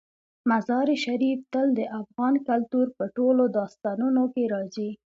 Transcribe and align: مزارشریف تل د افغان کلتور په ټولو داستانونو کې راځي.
مزارشریف 0.49 1.39
تل 1.53 1.67
د 1.79 1.81
افغان 2.01 2.33
کلتور 2.47 2.87
په 2.97 3.05
ټولو 3.17 3.43
داستانونو 3.57 4.23
کې 4.33 4.43
راځي. 4.53 4.89